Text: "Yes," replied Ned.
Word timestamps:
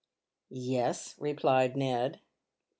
"Yes," 0.55 1.13
replied 1.19 1.77
Ned. 1.77 2.21